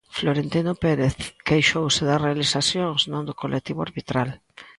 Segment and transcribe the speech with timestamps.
[0.17, 1.15] Florentino Pérez
[1.47, 4.29] queixouse das realizacións, non do colectivo arbitral.